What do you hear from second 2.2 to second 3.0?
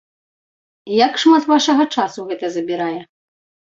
гэта забірае?